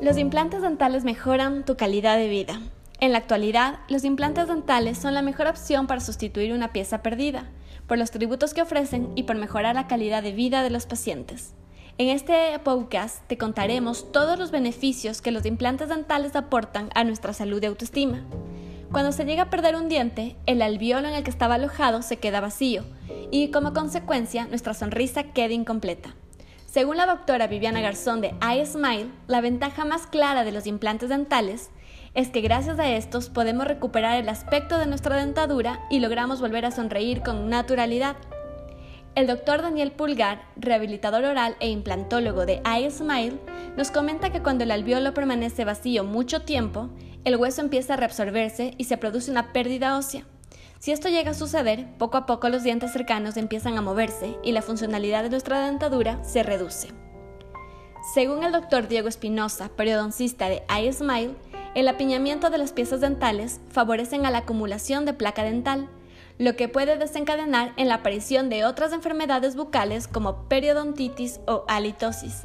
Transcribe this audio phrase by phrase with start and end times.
[0.00, 2.58] Los implantes dentales mejoran tu calidad de vida.
[3.00, 7.50] En la actualidad, los implantes dentales son la mejor opción para sustituir una pieza perdida,
[7.86, 11.52] por los tributos que ofrecen y por mejorar la calidad de vida de los pacientes.
[11.98, 17.34] En este podcast te contaremos todos los beneficios que los implantes dentales aportan a nuestra
[17.34, 18.24] salud y autoestima.
[18.90, 22.16] Cuando se llega a perder un diente, el alveolo en el que estaba alojado se
[22.16, 22.84] queda vacío
[23.30, 26.14] y como consecuencia nuestra sonrisa queda incompleta.
[26.70, 31.68] Según la doctora Viviana Garzón de iSmile, la ventaja más clara de los implantes dentales
[32.14, 36.64] es que gracias a estos podemos recuperar el aspecto de nuestra dentadura y logramos volver
[36.64, 38.14] a sonreír con naturalidad.
[39.16, 43.40] El doctor Daniel Pulgar, rehabilitador oral e implantólogo de iSmile,
[43.76, 46.88] nos comenta que cuando el alveolo permanece vacío mucho tiempo,
[47.24, 50.24] el hueso empieza a reabsorberse y se produce una pérdida ósea.
[50.80, 54.52] Si esto llega a suceder, poco a poco los dientes cercanos empiezan a moverse y
[54.52, 56.88] la funcionalidad de nuestra dentadura se reduce.
[58.14, 61.34] Según el doctor Diego Espinosa, periodoncista de iSmile,
[61.74, 65.90] el apiñamiento de las piezas dentales favorecen la acumulación de placa dental,
[66.38, 72.44] lo que puede desencadenar en la aparición de otras enfermedades bucales como periodontitis o halitosis.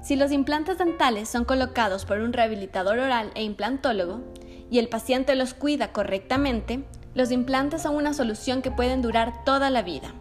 [0.00, 4.22] Si los implantes dentales son colocados por un rehabilitador oral e implantólogo
[4.70, 9.70] y el paciente los cuida correctamente, los implantes son una solución que pueden durar toda
[9.70, 10.14] la vida.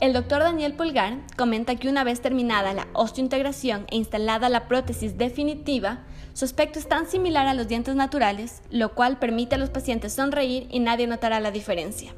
[0.00, 5.16] El doctor Daniel Pulgar comenta que una vez terminada la osteointegración e instalada la prótesis
[5.16, 6.00] definitiva,
[6.32, 10.14] su aspecto es tan similar a los dientes naturales, lo cual permite a los pacientes
[10.14, 12.14] sonreír y nadie notará la diferencia.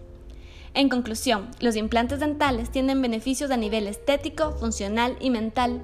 [0.72, 5.82] En conclusión, los implantes dentales tienen beneficios a nivel estético, funcional y mental,